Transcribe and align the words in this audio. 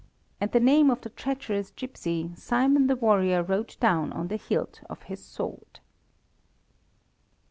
And 0.39 0.51
the 0.51 0.59
name 0.59 0.89
of 0.89 1.01
the 1.01 1.11
treacherous 1.11 1.69
gipsy 1.69 2.31
Simon 2.35 2.87
the 2.87 2.95
warrior 2.95 3.43
wrote 3.43 3.77
down 3.79 4.11
on 4.13 4.29
the 4.29 4.35
hilt 4.37 4.81
of 4.89 5.03
his 5.03 5.23
sword. 5.23 5.79